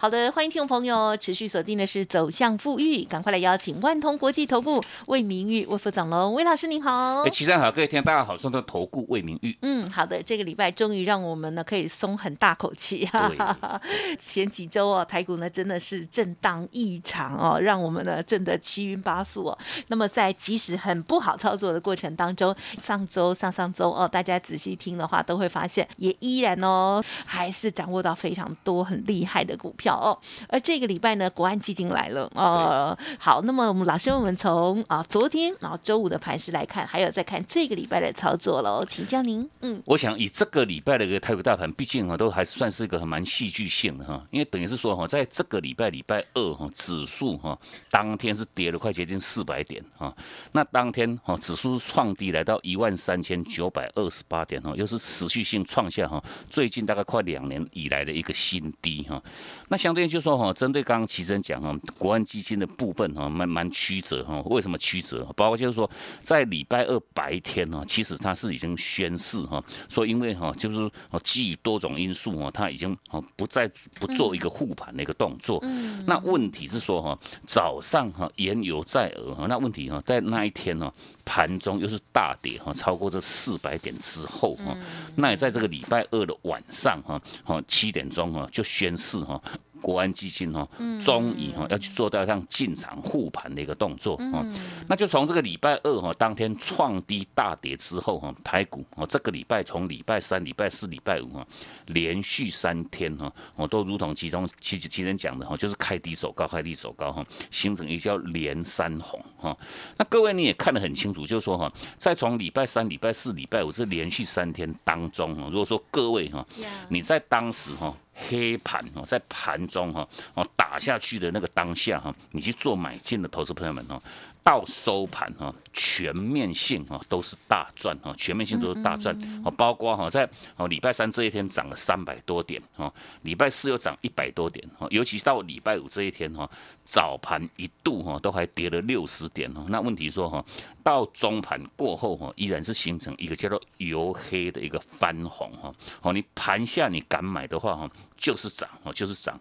[0.00, 7.24] 好的，欢迎听众朋友持续锁定的是走向富裕，赶快来邀请万通国际投顾魏明玉魏副总喽，魏老师您好。
[7.24, 9.58] 哎，齐生好，各位听大家好，说的投顾魏明玉。
[9.62, 13.28] 嗯，好的，这个礼拜终于让我们呢可以松很大口气哈。
[14.20, 19.58] 前几周哦，台股呢真的是震荡异常哦，让我们呢震得七晕八素哦。
[19.88, 29.87] 那么在即使很不好操作的过程当中，上周、上上周哦，大家仔细听的话都会发现，也依然哦还是掌握到非常多很厉害的股票。
[29.94, 32.96] 哦，而这个礼拜呢，国安基金来了哦。
[33.18, 39.48] 好，那么我们老师，我们从啊昨天然后周五的盘势来看，还有再看这个礼拜的操作喽，请教您。
[39.62, 47.58] 嗯，我想以这个礼拜的一个泰国大盘，毕竟哈都还算是一个蛮戏剧性的哈，因为等于是说哈，在这个礼拜礼拜二哈，指数哈
[47.90, 50.14] 当天是跌了快接近四百点哈，
[50.52, 59.20] 那当天哈指数创低来到一万三千九百二十八点哈，又是持续性创下哈最近大概快两年以来的一个新低哈，
[59.68, 59.77] 那。
[59.78, 64.42] 相对就说哈，针对刚刚齐生讲哈，国安基金的部分哈，蛮蛮曲折哈。
[64.46, 65.24] 为什么曲折？
[65.36, 65.88] 包括就是说，
[66.22, 70.90] 在礼拜二白天呢，其实它是已经宣誓哈，说因为哈，就是
[71.22, 75.62] 基于多种因素哈，它已经哦不再不做一个护盘的一个动作。
[76.06, 80.92] 那问题是说哈，早上哈言犹在耳哈，那问题哈，在那一天呢，
[81.24, 84.76] 盘中又是大跌哈，超过这四百点之后哈，
[85.14, 89.40] 那也在这个礼拜二的晚上哈，哈七点钟哈就宣誓哈。
[89.80, 90.66] 国安基金哈，
[91.00, 94.44] 终于哈要去做到像进场护盘的一个动作哈，
[94.88, 101.46] 那就从这个礼拜二哈当天创低大跌之后哈，台股哦这个礼拜从礼拜三、礼拜四、礼拜五哈
[101.86, 109.56] 连续三天哈，我都如同其中其其人讲的哈，就是开低走高，开低走高哈，形成一个叫连三红哈。
[109.96, 116.44] 那各位你也看得很清楚，就是说哈，在从礼拜三、礼拜四、礼拜五这连续三天当中哈，如果说各位哈，
[116.88, 117.94] 你在当时哈。
[118.28, 124.00] 黑盘哦，在盘中哈哦打下去的那个当下哈，你去做买进的投资朋友们哦。
[124.40, 129.14] 到收盘哈，全面性哈都是大赚哈，全面性都是大赚
[129.44, 132.90] 哦，包括哈在哦礼拜三这一天涨了三百多点哈，
[133.22, 136.48] 礼拜四又涨一百多点哈，尤其到礼拜五这一天哈，
[136.86, 140.42] 早盘一度哈都还跌了六十点哦，那问题说哈，
[140.82, 149.40] 到中盘过后哈，依然是形成一个叫做由黑的一个翻红哈，哦你盘下你敢买的话哈，就是涨哦就是涨，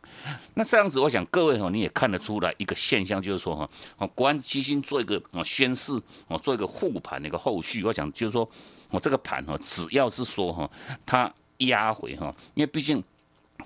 [0.54, 5.02] 那这样子我想各位哈你也看得出来一个现象就是说哈，哦国安基金做。
[5.02, 5.94] 一个啊宣誓，
[6.28, 7.82] 我做一个护盘的一个后续。
[7.82, 8.50] 我想就是说，
[8.90, 10.70] 我这个盘哈，只要是说哈，
[11.06, 13.02] 它压回哈，因为毕竟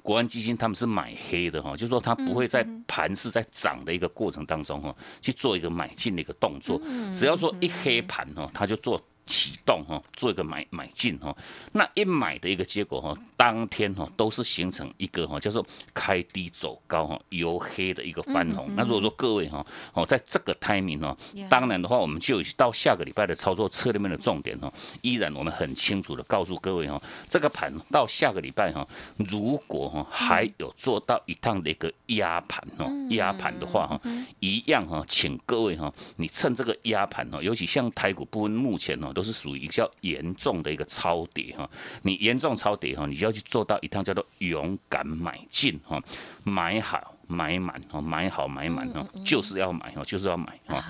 [0.03, 6.79] 国安基金他们是买黑的哈，就是说它不会在盘是在涨的一个过程当中哈，去做一个买进的一个动作。
[7.11, 9.01] 只要说一黑盘哦，它就做。
[9.25, 11.35] 启动哈，做一个买买进哈，
[11.73, 18.69] 那一买的一个结果哈，当天哈都是形成一个哈叫做开低走高哈，由黑的一个翻红。
[18.75, 21.15] 那如果说各位哈哦，在这个 timing 哈，
[21.49, 24.71] 当然的话，我们就到下个礼拜的操作策略面的重点哈，
[25.01, 28.87] 依然我们很清楚的告诉各位哈，这个盘到下个礼拜哈，
[29.17, 34.01] 如果哈还有做到一趟的一个压盘哦，压盘的话哈，
[34.39, 39.22] 一样哈，请各位哈，你趁这个压盘哦，尤其像台股部分目前哈都。
[39.22, 41.69] 是属于比较严重的一个超跌哈，
[42.01, 46.01] 你严重超跌哈，你就要去做到一趟叫做勇敢买进哈，
[46.44, 50.83] 买好买满哈，买好买满哈，就是要买哈，就是要买哈。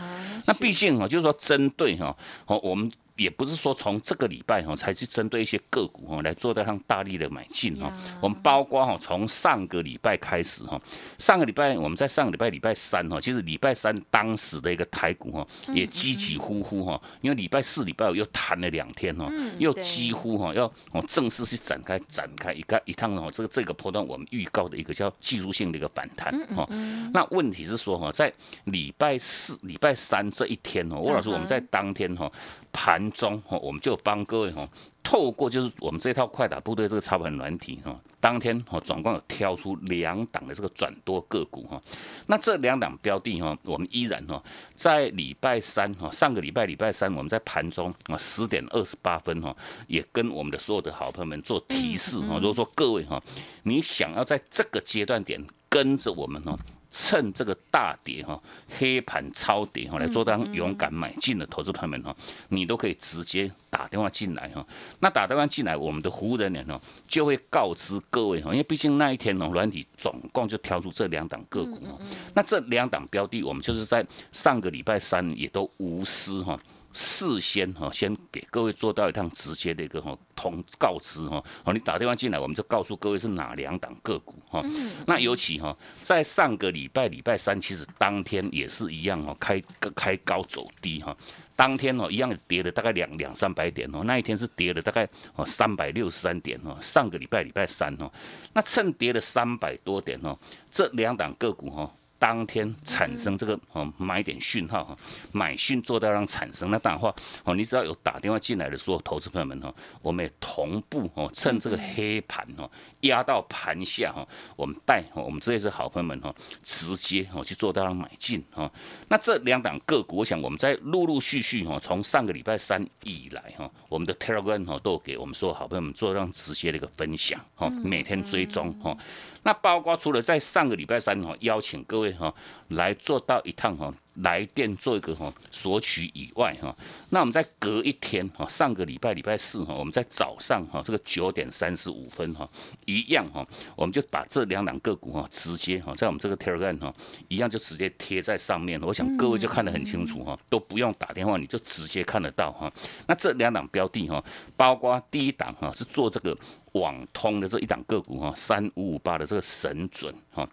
[0.47, 2.15] 那毕竟哈，就是说针对哈，
[2.45, 2.91] 哦我们。
[3.21, 10.81] 也不是说从这个礼拜哈才去针对一些个股哈来做到上大力的买进哈，我们包括哈从上个礼拜开始哈，
[11.19, 26.67] 上个礼拜我们在上个礼拜礼拜三哈，其实礼拜三当时的一个台股哈也起起呼呼哈，因为礼拜四礼拜五又弹了两天哈，又几乎哈要哦正式去展开展开一个一趟哦这个这个波段我们预告的一个叫技术性的一个反弹哈，
[27.13, 28.33] 那问题是说哈在
[28.63, 32.31] 礼拜四礼拜三这一天哦，吴老师我们在当天哈。
[32.73, 34.67] 盘中，我们就帮各位哈，
[35.03, 41.81] 透过就是我们这套快打部队这个操盘软体哈，当天哈总共有挑出两档的这个转多个股哈，
[42.27, 44.41] 那这两档标的哈，我们依然哈
[44.75, 49.53] 在礼拜三哈，上个礼拜礼拜三我们在盘中啊十点二十八分哈，
[49.87, 53.21] 也跟我们的所有的好朋友们做提示哈，如果说各位哈，
[53.63, 55.45] 你想要在这个阶段点。
[55.71, 56.59] 跟着我们哦。
[56.93, 58.37] 趁这个大跌哈，
[58.77, 62.13] 黑盘超跌哈，来做当勇敢买进的投资朋友们哈，
[62.49, 64.67] 你都可以直接打电话进来哈。
[64.99, 66.77] 那打电话进来，我们的服务人员呢
[67.07, 71.99] 就会告知各位哈，因为毕竟那一天呢，软体总共就挑出这两档个股哦。
[72.35, 76.59] 那这两档标的，我们就是在上个礼拜三也都无私哈。
[76.93, 84.61] 事先哈，先给各位做到一趟直接的一个哈通告知哈，哦，你打电话进来，我们就告诉各位是哪两档个股哈。
[85.07, 89.63] 那尤其哈，在上个礼拜礼拜三，其实当天也是一样哈，开
[89.95, 91.15] 开高走低哈，
[91.61, 98.11] 当天哦一样跌了大概两两三百点哦，那一天是跌了大概哦三百六十三点哦，上个礼拜礼拜三哦，
[98.53, 100.35] 那趁跌了三百多点哦，
[100.71, 101.87] 这两档个股哈。
[102.21, 104.95] 当天产生这个哦买点讯号哈，
[105.31, 107.11] 买讯做到让产生，那当然话
[107.43, 109.73] 哦，你只要有打电话进来的所有投资朋友们哈，
[110.03, 112.69] 我们也同步哦，趁这个黑盘哦
[113.01, 114.23] 压到盘下哈，
[114.55, 116.31] 我们带我们这些是好朋友们哈，
[116.61, 118.71] 直接哦去做到让买进哈。
[119.07, 128.95] 那这两档个股，我想我们在陆陆续续哈，从上个礼拜三以来哈，我们的 Telegram 哈都给我们所有好朋友们做让直接的一个分享哈，每天追踪哈。
[129.43, 132.33] 那包括除了在上个礼拜三哈邀请各位哈
[132.69, 133.93] 来做到一趟哈。
[134.15, 136.75] 来电做一个哈索取以外哈，
[137.11, 142.47] 那我们在隔一天哈，上个礼拜礼拜四哈，我们在早上哈这个九点三十五分哈，
[142.85, 146.93] 一样哈，我们就把这两档个股哈直接哈在我们这个 Telegram 哈
[147.29, 152.71] 一样就直接贴在上面，我想各位就看得很清楚哈，都不用打电话你就直接看得到哈。
[153.07, 154.21] 那这两档标的哈，
[154.57, 156.37] 包括第一档哈是做这个
[156.73, 160.45] 网通的这一档个股哈，三五五八的这个神准哈。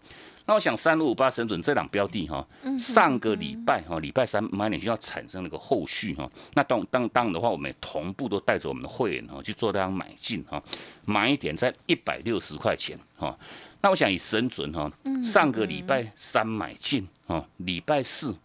[0.49, 2.43] 那我想三六五八神准这档标的哈，
[2.75, 10.59] 上个礼拜哈礼拜三买点就要产生那个后续哈，那当当当的话，我们同步都带着我们的会员哈去做这样买进哈，
[11.05, 13.37] 买一点在一百六十块钱哈。
[13.79, 14.91] 那我想以神准哈，
[15.23, 18.35] 上个礼拜三买进哈，礼拜四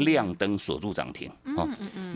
[0.00, 1.66] 亮灯锁住涨停哈，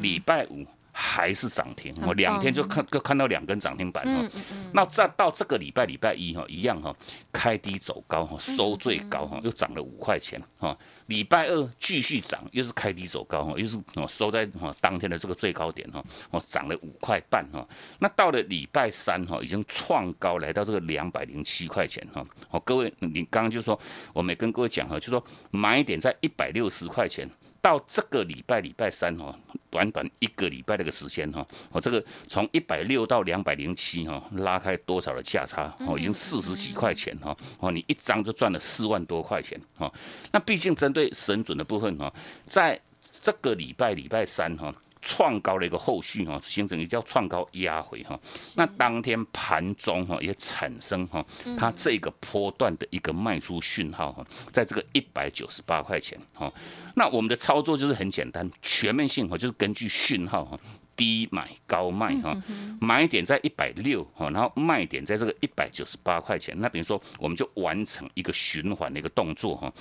[0.03, 0.67] 礼拜五。
[1.01, 4.29] 还是涨停，我两天就看就看到两根涨停板哈。
[4.73, 6.93] 那再到这个礼拜礼拜一哈，一样哈，
[7.33, 10.77] 开低走高哈，收最高哈，又涨了五块钱哈。
[11.07, 13.79] 礼拜二继续涨，又是开低走高哈，又是
[14.09, 17.65] 收在哈当天的这个最高点哈，哦涨了五块半哈。
[18.01, 22.27] 那到了礼拜三哈，已经创高来到这个两百零七块钱哈。
[22.51, 23.79] 哦，各位，你刚刚就说，
[24.13, 27.31] 我没跟各位讲哈，就说买点在一百六十块钱。
[27.61, 29.35] 到这个礼拜礼拜三哦，
[29.71, 39.93] 短短一个礼拜那个时间哈，我这个从一百六到两百零七哈，拉开多少的价差哦，已经四十几块钱哈，哦，你一张就赚了四万多块钱哈。
[40.33, 42.13] 那毕竟针对神准的部分哈，
[42.45, 42.81] 在
[43.21, 44.75] 这个礼拜礼拜三哈。
[45.09, 48.21] 创高的一个后续哈，形成一个叫创高压回哈，
[48.57, 51.25] 那当天盘中哈也产生哈，
[51.57, 54.23] 它这个波段的一个卖出讯号哈，
[54.53, 56.53] 在这个一百九十八块钱哈，
[56.95, 60.61] 那我们的操作就是很简单，全面性哈，就是根据讯号哈，
[60.95, 62.37] 低买高卖哈，
[62.79, 69.73] 买点在一百六哈，然后卖点在这个一百九十八块钱，那等于说我们就完成一个循环的一个动作哈。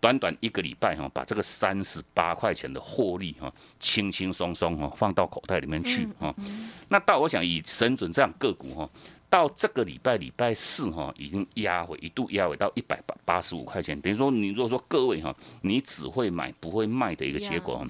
[0.00, 6.34] 短短一个礼拜哈，把这个三十八块钱的获利哈，轻轻松松哈放到口袋里面去哈。
[6.88, 8.88] 那到我想以神准这样个股哈，
[9.28, 13.98] 到这个礼拜礼拜四哈，已经压回一度压回到一百八八十五块钱。
[14.00, 17.86] 等于说，你如果说各位哈，你只会买不会卖的一个结果。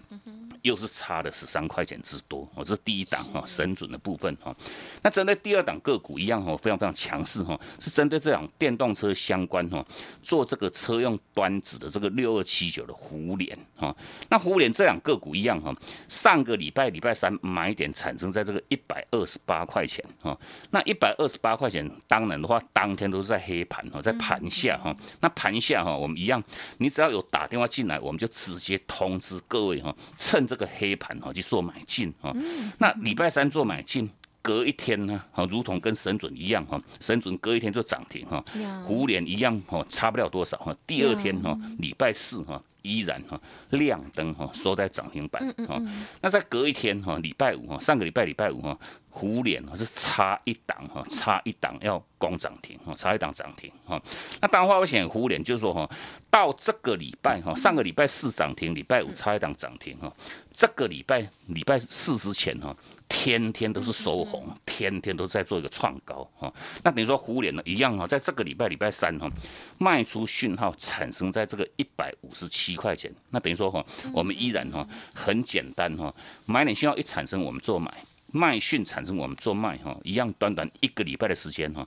[0.66, 4.55] 又是差了十三块钱之多，哦，这是第一档哈，神准的部分哈。
[5.00, 9.84] 那针对第二档个股一样哈，非常非常强势哈，是针对这辆电动车相关哈，
[10.24, 13.94] 做这个车用端子的这个六二七九的湖联哈。
[14.29, 15.72] 那湖联这两个股一样哈，
[16.08, 20.36] 上个礼拜礼拜三买点产生在这个一百二十八块钱哈。
[20.70, 24.93] 那一百二十八块钱，当然的话，当天都是在黑盘哈，在盘下哈。
[25.20, 26.43] 那盘下哈，我们一样，
[26.79, 30.56] 你只要有打电话进来，我们就直接通知各位哈，趁这。
[30.56, 32.34] 这个黑盘哈去做买进哈，
[32.79, 34.08] 那礼拜三做买进，
[34.41, 38.43] 隔一天呢，哈，如同跟神准一样哈，神准隔一天就涨停哈，
[38.82, 40.75] 虎脸一样哈，差不了多少哈。
[40.86, 43.40] 第二天哈，礼拜四哈，依然哈
[43.70, 45.81] 亮灯哈，收在涨停板哈。
[46.20, 48.78] 那在隔一天哈，礼拜五哈，上个礼拜礼拜五哈。
[49.08, 53.98] 虎脸是差一档哈，差一档要攻涨停哈，差一档涨停哈。
[54.43, 55.90] 那当然话，我想虎脸就是说哈，
[56.31, 60.12] 到这个礼拜哈，上个礼拜四涨停，礼拜五差一档涨停哈。
[60.52, 62.76] 这个礼拜礼拜四之前哈，
[63.08, 66.53] 天天都是收红，天天都在做一个创高哈。
[66.82, 69.31] 那等于说虎脸呢一样哈，在这个礼拜礼拜三哈，
[69.79, 73.13] 卖出讯号产生在这个一百五十七块钱。
[73.31, 77.93] 那等于说哈，我们依然哈很简单哈，买点讯号一产生，我们做买。
[78.32, 81.86] 卖讯产生我们做卖哈，一样短短一个礼拜的时间哈，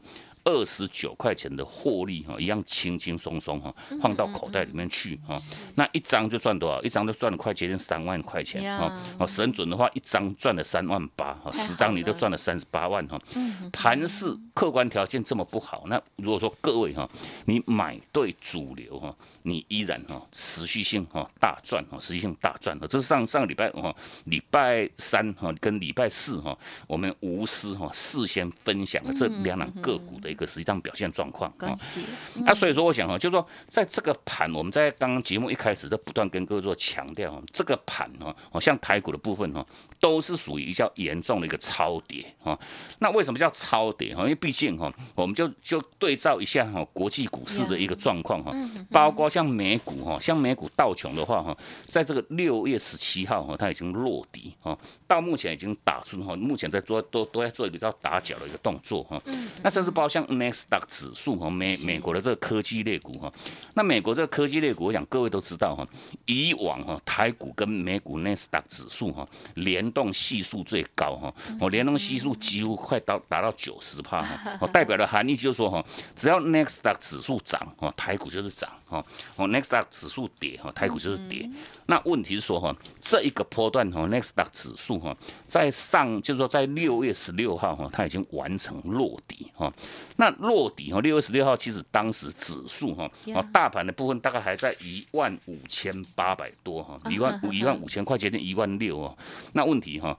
[0.50, 5.38] 二十九块钱的获利哈，一样轻轻松松哈，放到口袋里面去哈。
[5.76, 6.82] 那一张就赚多少？
[6.82, 8.92] 一张就赚了快接近三万块钱哈。
[9.20, 13.22] 哦，神准的话，一张赚了三万八，十张你都赚了三十八万哈。
[13.72, 17.08] 盘市客观条件这么不好，那如果说各位哈，
[17.46, 22.76] 你买对主流哈，你依然哈持续性哈大赚哈，持续性大赚。
[22.90, 31.76] 这是上上个礼拜哈，礼拜三哈跟礼拜四哈，我们无私哈事先分享了这两档个股的一个实际上表现状况啊。
[32.46, 39.66] 那所以说我想哈，就是说在这个盘，我们在刚刚节目一开始都不断跟各位做强调，这个盘哈，像台股的部分哈，
[40.00, 42.58] 都是属于比较严重的一个超跌哈。
[43.00, 44.24] 那为什么叫超跌哈？
[44.24, 48.54] 因为毕竟哈，我们就就对照一下哈国际股市的一个状况哈，
[48.92, 54.78] 包括像美股哈，像美股道琼的话哈，在这个六月十七号哈，它已经落底哈，
[55.08, 59.22] 到目前已经打出哈，目前在做都都在做一个叫打脚的一个动作哈。
[59.64, 63.32] 那甚至包括像 n e s t a q 指数哈，美美国的这个科技类股哈，
[63.74, 65.88] 那美国这个科技类股，我想各位都知道哈，
[66.26, 75.84] 以往哈台股跟美股 n e s t a q 指数哈联动系数最高哈，哦联动系数几乎快到达到九十帕哈， 哦代表的含义就是说哈，
[76.16, 79.04] 只要 n e s t a q 指数涨哦，台股就是涨哈，
[79.36, 81.50] 哦 n e s t a q 指数跌哈，台股就是跌。
[81.88, 89.72] 那问题是说哈，这一个波段哈 n e s t a q 指数哈，在上就是说在六月十六号哈，它已经完成落底哈。
[90.20, 99.18] 那落底哈，六月十六号其实当时指数哈，啊大盘的部分大概还在一万五千八百多哈，一万五一万五千块接近一万六哦。
[99.54, 100.18] 那问题哈。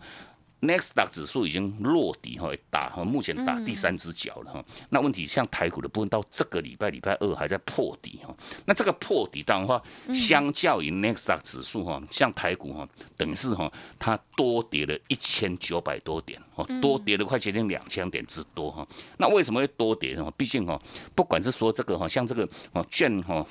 [0.60, 4.64] Next 达指数已经落底哈，打哈，目前打第三只脚了哈。
[4.90, 8.36] 那问题像台股的部分，到这个礼拜礼拜二还在破底哈。
[8.66, 12.86] 那这个破底当然话，相较于 Next 达指数哈，像台股哈，
[13.16, 18.86] 等于是哈，它多跌了一千九百多点哦，多跌了快接近两千点之多哈。
[19.16, 20.30] 那为什么会多跌呢？
[20.36, 20.78] 毕竟哈，
[21.14, 23.46] 不管是说这个哈，像这个哦券哈，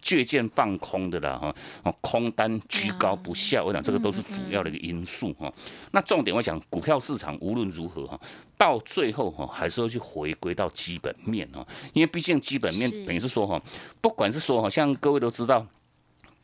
[0.00, 5.52] 借券放空的啦哈，哦空单居高不下，我想这个都是主要的一个因素哈。
[5.92, 6.53] 那重点我想。
[6.68, 8.20] 股票市场无论如何哈，
[8.56, 13.60] 到最后哈，还是要去回归到基本面哈，因为毕竟基本面等于是说哈，
[14.00, 15.66] 不管是说哈，像各位都知道。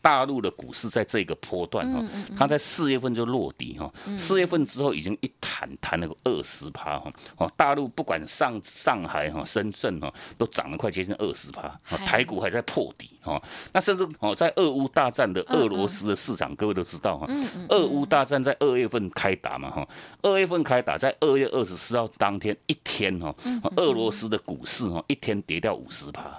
[0.02, 2.02] 大陆的股市在这个波段哈，
[2.35, 13.41] 它在四月份就落底哈，四月份之后已经一弹弹了个二十趴哈，哦，大陆不管上上海哈、深圳哈，都涨了快接近二十趴，台股还在破底哈，
[13.75, 17.29] 那甚至哦，在俄乌大战的俄罗斯的市场，各位都知道哈，
[17.69, 19.87] 俄乌大战在二月份开打嘛哈，
[20.23, 23.35] 二月份开打，在二月二十四号当天一天哈，
[23.77, 26.39] 俄罗斯的股市哈一天跌掉五十趴，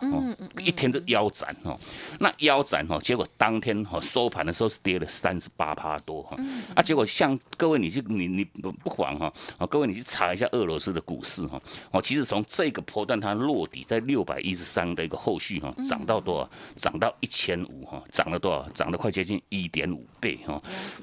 [0.60, 1.80] 一天都腰斩哦，
[2.20, 6.38] 那腰斩哈，结果当当天哈收盘的时候是跌了三十八趴多哈，
[6.74, 11.62] 啊，结果像各位你去你你不妨哈，啊，各位你去查一下俄罗斯的股市哈，
[11.92, 16.50] 哦，其实从这个波段它落底在六百一十三的一个后续哈，涨到多少？
[16.76, 18.68] 涨到一千五哈，涨了多少？
[18.70, 20.60] 涨了快接近一点五倍哈，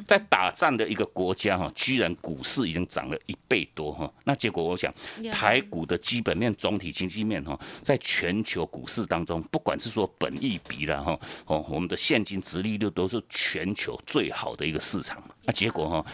[0.06, 4.92] 在打仗的一个国家哈，居然股市已经涨了一倍多哈，那结果我想
[5.30, 12.42] 台股的基本面总体经济面哈，在全球股市当中，不管是说本益比了哈，哦，我们的现金。
[12.48, 16.04] 值利率都是全球最好的一个市场，那结果哈，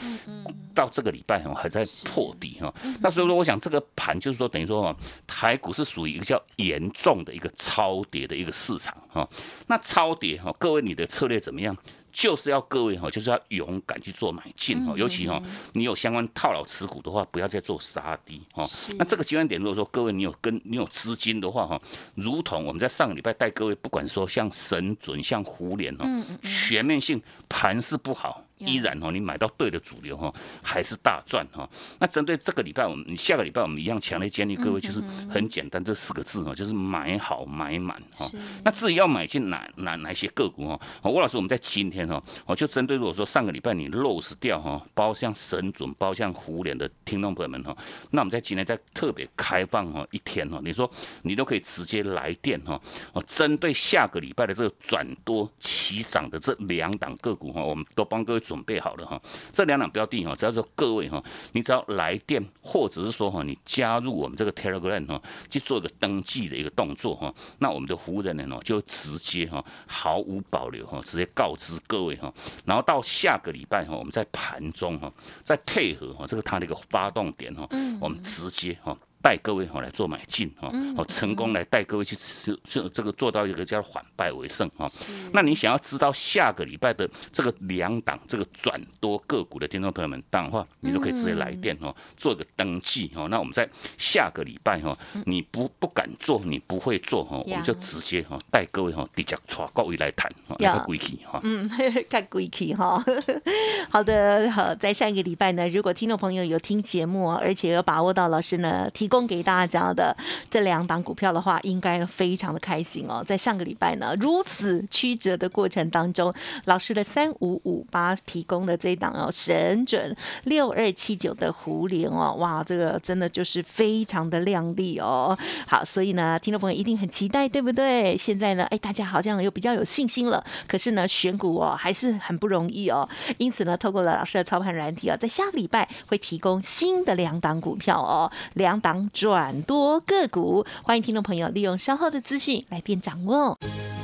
[0.73, 9.29] 到这个礼拜哈还在破底哈，那所以说我想这个盘就是说等于说哈，台股是属于一个较严重的一个超跌的一个市场哈，
[9.67, 11.77] 那超跌哈，各位你的策略怎么样？
[12.13, 18.63] 就是要各位哈，就是要勇敢去做买进哈，尤其哈，你有相关套牢持股的话，不要再做杀低哈。
[18.97, 21.81] 那这个阶段点，如果说各位你有跟你有资金的话哈，
[22.15, 26.07] 如同我们在上个礼拜带各位，不管说像神准、像胡联哈，
[26.41, 28.44] 全面性盘是不好。
[28.59, 30.33] 依然哦，你买到对的主流哈，
[30.63, 31.69] 还是大赚哈。
[31.99, 38.27] 那针对这个礼拜，我们下个礼拜我们一样强烈建议各位，就是很简单这四个字哈，就是买好买满哈。
[38.65, 47.77] 那至于要买进哪哪哪些个股哈，吴老师我们在今天哈，我就针对如果说上个礼拜你漏失掉哈，包像神准包像胡联的听众朋友们哈，
[48.13, 50.91] 那我们在今天再特别开放哈一天哈，你说
[51.23, 52.81] 你都可以直接来电哈，
[53.13, 58.54] 哦，针对下个礼拜的这个转多起涨的这两档个股哈，我们都帮各位准。
[58.55, 59.21] 准备好了哈，
[59.53, 65.21] 这两档标的哈，只要说各位哈，你只要来电或者是说哈，你加入我们这个 Telegram 哈，
[65.51, 72.33] 去做一个登记的一个动作哈，那我们的服务人员哦就直接哈毫无保留哈，直接告知各位哈，
[72.65, 77.69] 然后到下个礼拜哈，我们在盘中哈，再配合哈这个它的一个发动点哈，
[78.01, 78.97] 我们直接哈。
[79.25, 84.87] 带各位哈来做买进哈，哦成功来带各位去吃这这个做到一个叫反败为胜哈。
[85.33, 93.27] 那你想要知道下个礼拜的这个两档这个转多个股的听众朋友们，当然话你都可以直接来电哦，做一个登记哦。
[93.31, 93.67] 那我们在
[93.97, 101.41] 下个礼拜哈，你不不敢做，你不会做哈，我们就直接哈带各位哈直接抓各位来谈，要归去哈。
[101.45, 101.67] 嗯，
[102.11, 103.03] 看归去哈。
[103.89, 110.17] 好的，好，在上一个礼拜呢，如果听众朋友有听节目，而且有把握到老师呢提供给大家的
[110.51, 113.23] 这两档股票的话，应该非常的开心哦。
[113.25, 125.39] 在上个礼拜呢，如此曲折的过程当中，老师的三五五八提供的这一档哦，神准六二七九的胡联哦，哇，这个真的就是非常的亮丽哦。
[125.69, 128.17] 好，所以呢，听众朋友一定很期待，对不对？
[128.17, 130.45] 现在呢，哎，大家好像又比较有信心了。
[130.67, 133.09] 可是呢，选股哦还是很不容易哦。
[133.39, 143.59] 因此呢，透过了老师的操盘软体啊，在下个礼拜会提供新的两档股票哦，两档转多个股，欢迎听众朋友利用稍后的资讯来电掌握。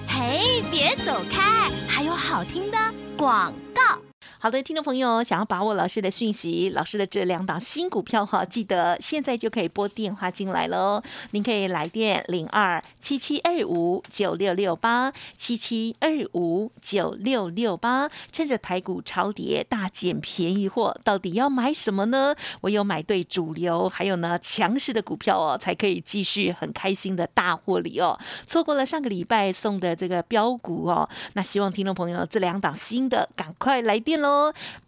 [0.08, 2.76] 嘿，别走开，还有好听的
[3.16, 4.09] 广告。
[4.42, 11.02] 好的，听众朋友，想要把握老师的讯息，老师的这两档新股票哈，记得现在就可以拨电话进来喽。
[11.32, 22.34] 您可以来电零二七七二五九六六八七七二五九六六八，趁着台股超跌大捡便宜货，到底要买什么呢？
[22.62, 28.18] 唯有买对主流，还有呢强势的股票哦，才可以继续很开心的大获利哦。
[28.46, 34.29] 错过了上个礼拜送的这个标股哦，那希望听众朋友这两档新的赶快来电喽。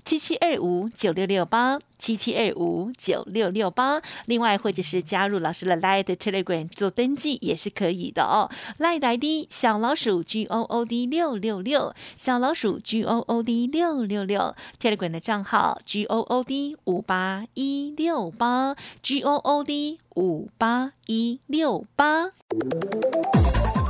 [0.04, 4.02] 七七二五九六六八，七七二五九六六八。
[4.26, 8.50] 另外，或者是加入老师的 Light Telegram 做登记也是可以的哦。
[8.78, 14.54] Light ID 小老鼠 G O O D 六六六，小老鼠 G O O D 六六六。
[14.80, 22.32] Telegram 的账号 G O O D 五八一六八，G O O D 五八一六八。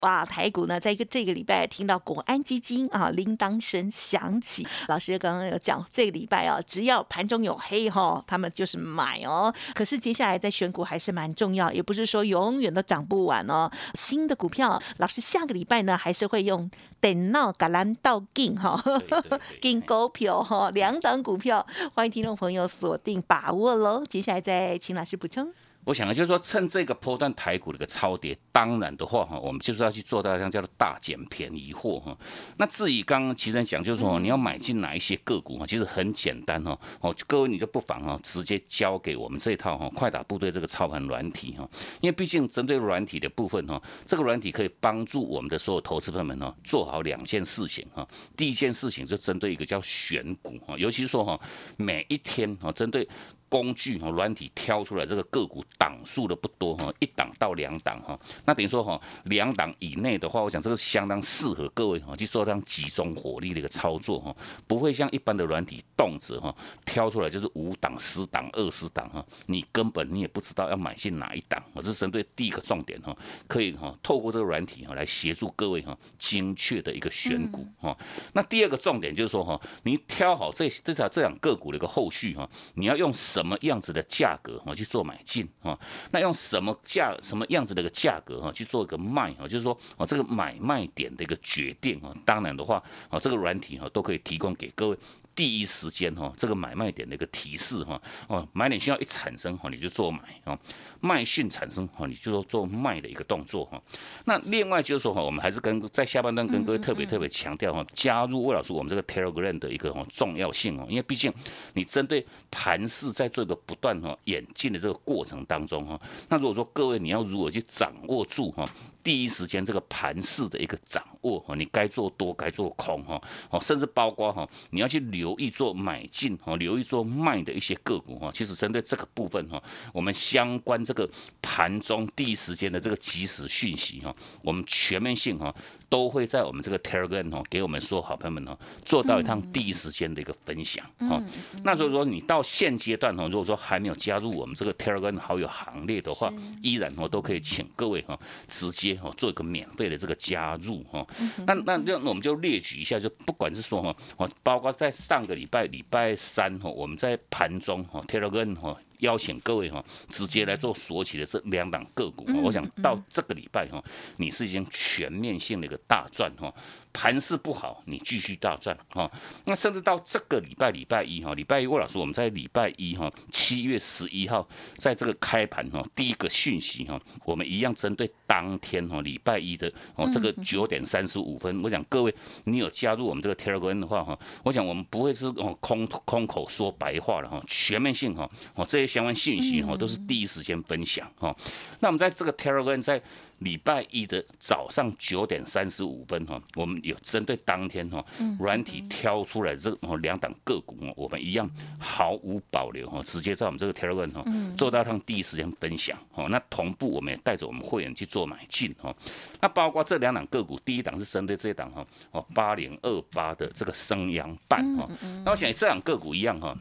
[0.00, 9.52] 哇，台股呢，在一个这个礼拜听到国安基金啊铃铛声响起，老师刚刚有讲，这个礼拜啊，只要盘中有黑哈，他们就是买哦。
[9.74, 13.68] 可是接下来在选股还是蛮重要，也不是说永远都涨不完哦。
[13.94, 18.80] 新的股票，老师下个礼拜呢还是会用等闹橄榄到进哈，
[19.60, 24.04] 进股票哈，两档股票，欢迎听众朋友锁定把握喽。
[24.08, 25.52] 接下来再请老师补充。
[25.84, 32.14] 我想啊，就是说趁这个波段台股的一个超跌，当然的话哈，我们就是要去做到像叫做大捡便宜货哈。
[32.58, 36.78] 那至于刚刚其实讲，就是说你要买进哪一些个股哈，其实很简单哈。
[37.00, 41.66] 哦，各位你就不妨哈，直接交给我们这一套哈快打部队这个操盘软体哈。
[42.02, 48.06] 因为毕竟针对软体的部分哈，这个软体可以帮助我们的所有投资朋友们哈，做好两件事情哈。
[48.36, 51.40] 第一件事情就针对一个叫选股哈，尤其是说哈，
[51.78, 53.08] 每一天哈，针对。
[53.48, 64.34] 工具哈，软体挑出来这个个股档数的不多哈，一档到两档哈，那等于说哈，两档以内的话，我想这个相当适合各位哈去做这样集中火力的一个操作哈，
[64.66, 71.62] 不会像一般的软体动辄哈挑出来就是五档、十档、二十档哈，你根本你也不知道要买进哪一档。
[71.72, 77.96] 我是针对第一个重点哈，可以哈透过这个软体哈来协助各位哈精确的一个选股哈。
[78.32, 83.12] 那第二个重点就是说哈，你挑好这这条这两个股的一个后续哈，你要用。
[83.18, 85.78] 什什么样子的价格哈去做买进啊？
[86.10, 89.46] 那用什么价什么样子的一个价格哈去做一个卖啊？
[89.46, 94.98] 就是说啊这个买卖点的一个决定啊，当然的话啊这个软体哈都可以提供给各位。
[95.38, 100.58] 第一时间哈，这个买卖点的一个提示哈，哦，买点需要一产生哈，你就做买啊，
[100.98, 103.80] 卖讯产生哈，你就说做卖的一个动作哈。
[104.24, 111.32] 那另外就是说哈，我们还是跟在下半段跟各位特别特别强调哈，加入魏老师我们这个 Telegram 的一个哈重要性哦，因为毕竟
[111.74, 118.68] 你针对盘势在做一个不断哈演进的这个过程当中哈，那如果说各位你要如何去掌握住哈？
[119.08, 123.18] 第一时间这个盘势的一个掌握哈，你该做多该做空哈，
[123.48, 128.30] 哦，甚至包括哈，你要去留意做买进哈，留意做卖的一些个股哈。
[128.30, 129.62] 其实针对这个部分哈，
[129.94, 131.08] 我们相关这个
[131.40, 135.54] 盘中第一时间的这个即时讯息哈，我们全面性哈
[135.88, 141.24] 都会在我们这个 Telegram 哦，给我们说好朋友们哦，做到一趟第一时间的一个分享哦。
[141.64, 151.06] 那所以说你到现阶段哦，如果说还没有加入我们这个 Telegram 好友行列的话，依然哦都可以请各位哈直接哦做一个免费的这个加入哈。
[151.46, 158.78] 那那那我们就列举一下，就不管是说哈哦，包括在上个礼拜礼拜三哈，我们在盘中哈 Telegram 哈。
[158.98, 163.82] 邀请各位哈，直接来做索取的这两档个股，我想到这个礼拜哈，
[164.16, 166.52] 你是已经全面性的一个大赚哈。
[166.90, 169.08] 盘势不好，你继续大赚哈。
[169.44, 182.12] 那甚至到这个礼拜礼拜一哈，礼拜一魏老师我们在礼拜一哈，七月十一号，在这个开盘哈，第一个讯息哈，我们一样针对当天哈礼拜一的哦这个九点三十五分，我想各位
[182.44, 191.34] 你有加入我们这个 Telegram 的话哈，我想我们不会是哦空空口说白话了哈，全面性哈哦这些相关信息哈都是第一时间分享哈。
[191.80, 193.00] 那我们在这个 Telegram 在
[193.40, 198.04] 礼拜一的早上九点三十五分哈，我们有针对当天哈
[198.40, 199.70] 软体挑出来这
[200.00, 201.48] 两档个股哦，我们一样
[201.78, 204.24] 毫无保留哈，直接在我们这个 Telegram 哈
[204.56, 206.26] 做到他第一时间分享哦。
[206.28, 208.92] 那同步我们也带着我们会员去做买进哈。
[209.40, 214.88] 那包括这两档个股，第一档是针对这一档哈哦八零二八的这个升阳半哈。
[215.24, 216.56] 那我想这两个股一样哈。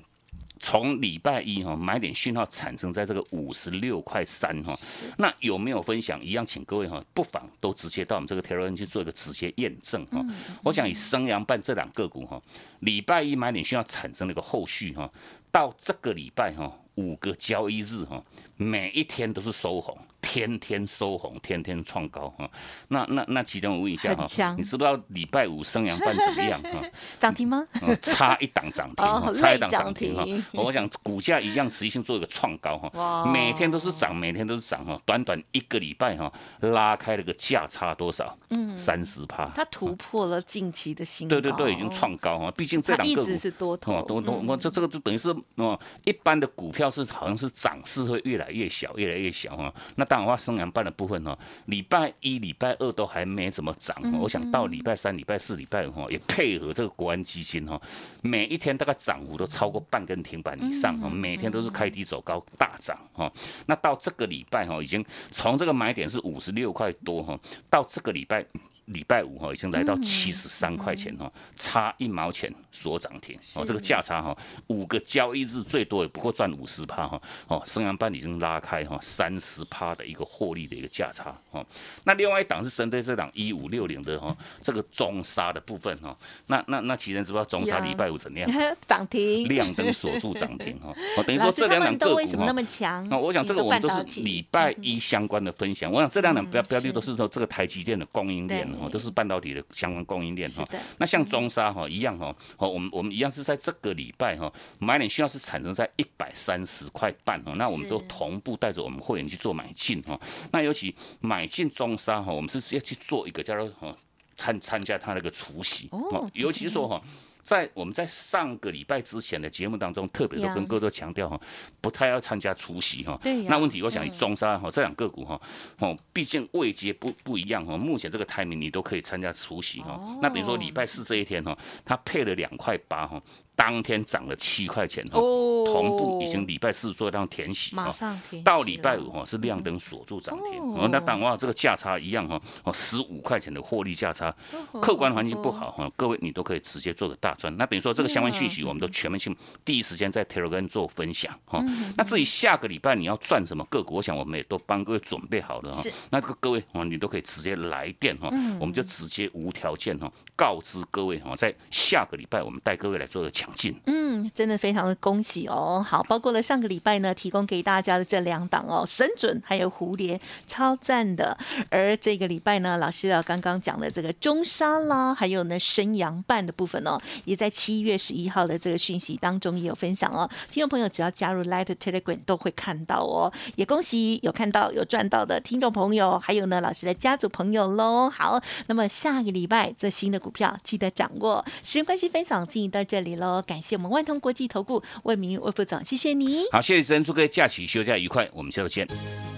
[0.60, 4.74] 从礼拜一哈买点讯号产生在这个五十六块三哈，
[5.18, 6.24] 那有没有分享？
[6.24, 10.24] 一样，请各位哈不妨都直接到我们这个 Telegram 去做一个直接验证哈。
[10.64, 12.42] 我想以升阳办这两个股哈，
[12.80, 15.10] 礼拜一买点讯号产生了一个后续哈，
[15.52, 18.24] 到这个礼拜哈五个交易日哈，
[18.56, 19.98] 每一天都是收红。
[20.28, 22.50] 天天收红，天天创高哈。
[22.90, 24.26] 那那那，其中我问一下哈，
[24.58, 26.84] 你知不知道礼拜五升阳半怎么样哈？
[27.18, 27.66] 涨停吗？
[28.02, 30.26] 差一档涨停， 差一档涨停哈。
[30.52, 33.26] 我想股价一样，实际性做一个创高哈。
[33.32, 35.00] 每天都是涨，每天都是涨哈。
[35.06, 38.38] 短短一个礼拜哈，拉开了个价差多少？
[38.50, 39.50] 嗯，三十趴。
[39.56, 41.40] 它突破了近期的新高。
[41.40, 42.52] 对对对，已经创高哈。
[42.52, 44.36] 毕竟这两个股是多头，多多。
[44.46, 49.74] 我这这个就等于是哦，一般的股票是好像是涨势会越来越小，越来越小哈。
[49.96, 57.82] 那当然话，升阳半的部分哈，礼拜一、礼拜二都还没怎么涨，我想到礼拜三、礼拜四、礼拜五哈，也配合这个国安基金哈，
[58.22, 63.32] 每一天大概涨幅都超过半根停板以上哈，每天都是开低走高大涨哈。
[63.66, 68.46] 那到这个礼拜哈，已经从这个买点是五十六块多哈，到这个礼拜。
[68.88, 81.66] 礼拜五哈已经来到七十三块钱哈，差一毛钱锁涨停哦，这个价差哈，五个交易日最多也不过赚五十趴哈哦，升阳半已经拉开哈三十趴的一个获利的一个价差哦。
[82.06, 88.50] 那另外一档是针对这档一五六零的哈，这个中沙的部分哈，那那那其人知不知道中沙礼拜五怎么样？
[88.88, 90.96] 涨停，亮灯锁住涨停哈。
[91.18, 95.92] 哦，等于说这两档个股哈，那我想这个我们都是礼拜一相关的分享。
[95.92, 98.66] 我想这两档标标的都是说这个台积电的供应链。
[98.80, 100.64] 哦，都是半导体的相关供应链哈。
[100.98, 107.54] 那像中沙哈一样哈，哦，我们我们一样是在这个礼拜哈，买点需要是产生在一百三十块半哈。
[107.56, 110.20] 那我们都同步带着我们会员去做买进哈。
[110.52, 113.96] 那尤其买进中沙哈，我们是要去做一个叫做哈
[114.36, 116.30] 参参加他那个除夕哦。
[116.34, 117.02] 尤其是说哈。
[117.48, 121.40] 在我们在上个礼拜之前的节目当中，特别都跟各位强调哈，
[121.80, 123.18] 不太要参加出席哈。
[123.48, 125.40] 那问题我想以中沙哈这两个股哈，
[125.80, 127.78] 哦，毕竟位阶不不一样哈。
[127.78, 129.98] 目前这个台名你都可以参加出席哈。
[130.22, 133.24] 那比如说礼拜四这一天哈，它配了两块八哈。
[133.58, 144.34] 当天涨了七块钱哈，同步已经礼拜四做一趟填息马上到礼拜五哈是亮灯锁住涨停，哦，那当然这个价差一样哈，哦十五块钱的获利价差，
[144.80, 147.58] 客观环境不好哈，各位你都可以直接做个大赚。
[147.58, 151.60] 那等于说这个相关信息我们都全面性第一时间在 Telegram 做分享哈。
[151.98, 155.82] 那至于下个礼拜你要赚什么个股，我想我们也都帮各位准备好了哈。
[156.12, 163.47] 那个各位哦，你都可以直接来电哈，我们就直接无条件哈告知各位哈，在下个礼拜我们带各位来做个抢。
[163.86, 165.84] 嗯，真的非常的恭喜哦。
[165.88, 171.38] 好，包括了上个礼拜呢，提供给大家的这两档哦，神准还有蝴蝶，超赞的。
[171.70, 180.30] 而这个礼拜呢，老师啊刚刚讲的这个中沙啦，还有呢升阳半的部分哦，也在七月十一号的这个讯息当中也有分享哦。
[180.52, 183.32] 听众朋友只要加入 Light Telegram 都会看到哦。
[183.56, 188.10] 也恭喜有看到有赚到的听众朋友，还有呢老师的家族朋友喽。
[188.10, 191.44] 好，那么下个礼拜这新的股票记得掌握。
[191.64, 193.37] 时间关系，分享进行到这里喽。
[193.42, 196.46] 感谢我们万通国际投顾魏明魏副总，谢谢你。
[196.52, 198.88] 好，谢谢主持人，祝各位假期休假愉快，我们下周见。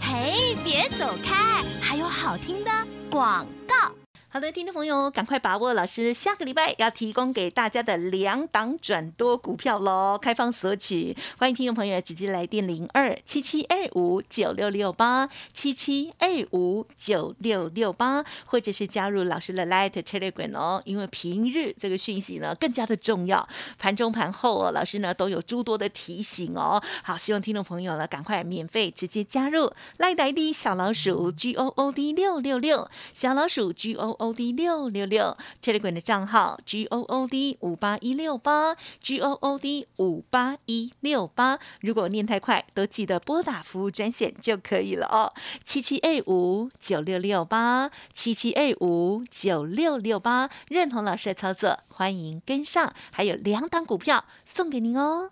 [0.01, 2.71] 嘿，别走开，还有好听的
[3.09, 3.58] 广告。
[4.31, 10.19] 好的，听众朋友，赶快把握老师下个礼拜要提供给大家的两档转多股票喽！
[10.21, 26.79] 开放索取，欢迎听众朋友直接来电零二七七二五九六六八七七二五九六六八，或者是加入老师的 Light Telegram 哦，因为平日这个讯息呢更加的重要，盘中盘后哦，老师呢都有诸多的提醒哦。
[27.01, 34.17] 好，希望听众朋友呢赶快免费直接加入 Light ID 小老鼠 G O O D 六六六小老鼠 G O。
[34.19, 45.33] O D 六六六 Telegram 的账号 G O O D 五八一六八 G O O D 五八一六八，如果念太快，都记得拨打服务专线就可以了哦。
[45.65, 55.31] 七七二五九六六八七七二五九六六八，认同老师的操作，欢迎跟上，还有两档股票送给您哦。